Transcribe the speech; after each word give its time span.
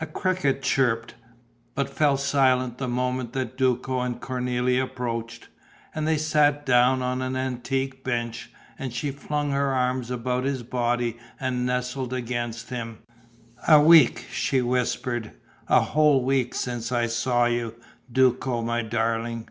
A 0.00 0.06
cricket 0.06 0.62
chirped, 0.62 1.14
but 1.74 1.90
fell 1.90 2.16
silent 2.16 2.78
the 2.78 2.86
moment 2.86 3.32
that 3.32 3.58
Duco 3.58 3.98
and 4.02 4.20
Cornélie 4.20 4.80
approached. 4.80 5.48
And 5.96 6.06
they 6.06 6.16
sat 6.16 6.64
down 6.64 7.02
on 7.02 7.20
an 7.20 7.34
antique 7.34 8.04
bench; 8.04 8.52
and 8.78 8.92
she 8.92 9.10
flung 9.10 9.50
her 9.50 9.74
arms 9.74 10.12
about 10.12 10.44
his 10.44 10.62
body 10.62 11.18
and 11.40 11.66
nestled 11.66 12.12
against 12.12 12.70
him: 12.70 12.98
"A 13.66 13.80
week!" 13.80 14.26
she 14.30 14.62
whispered. 14.62 15.32
"A 15.66 15.80
whole 15.80 16.22
week 16.22 16.54
since 16.54 16.92
I 16.92 17.08
saw 17.08 17.46
you, 17.46 17.74
Duco, 18.12 18.62
my 18.62 18.80
darling. 18.80 19.48